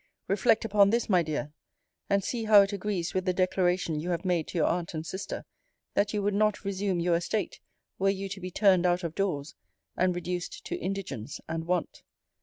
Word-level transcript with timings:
Reflect 0.27 0.65
upon 0.65 0.89
this, 0.89 1.09
my 1.09 1.21
dear, 1.21 1.53
and 2.09 2.23
see 2.23 2.45
how 2.45 2.61
it 2.63 2.73
agrees 2.73 3.13
with 3.13 3.25
the 3.25 3.33
declaration 3.35 3.99
you 3.99 4.09
have 4.09 4.25
made 4.25 4.47
to 4.47 4.57
your 4.57 4.65
aunt 4.65 4.95
and 4.95 5.05
sister, 5.05 5.45
that 5.93 6.11
you 6.11 6.23
would 6.23 6.33
not 6.33 6.65
resume 6.65 6.99
your 6.99 7.15
estate, 7.15 7.59
were 7.99 8.09
you 8.09 8.27
to 8.29 8.41
be 8.41 8.49
turned 8.49 8.87
out 8.87 9.03
of 9.03 9.13
doors, 9.13 9.53
and 9.95 10.15
reduced 10.15 10.65
to 10.65 10.75
indigence 10.75 11.39
and 11.47 11.65
want. 11.67 12.01